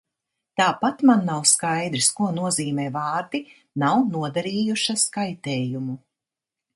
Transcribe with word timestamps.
"Tāpat 0.59 1.01
man 1.09 1.19
nav 1.25 1.41
skaidrs, 1.49 2.07
ko 2.19 2.29
nozīmē 2.37 2.85
vārdi 2.95 3.41
"nav 3.83 4.01
nodarījušas 4.15 5.05
kaitējumu"." 5.19 5.99